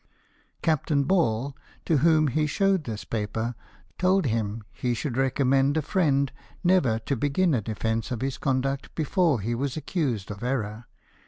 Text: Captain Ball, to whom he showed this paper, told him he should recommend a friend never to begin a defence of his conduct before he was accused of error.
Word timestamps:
Captain 0.63 1.03
Ball, 1.03 1.55
to 1.85 1.97
whom 1.97 2.25
he 2.29 2.47
showed 2.47 2.85
this 2.85 3.05
paper, 3.05 3.53
told 3.99 4.25
him 4.25 4.63
he 4.73 4.95
should 4.95 5.15
recommend 5.15 5.77
a 5.77 5.81
friend 5.83 6.31
never 6.63 6.97
to 6.97 7.15
begin 7.15 7.53
a 7.53 7.61
defence 7.61 8.09
of 8.09 8.21
his 8.21 8.39
conduct 8.39 8.95
before 8.95 9.41
he 9.41 9.53
was 9.53 9.77
accused 9.77 10.31
of 10.31 10.41
error. 10.41 10.85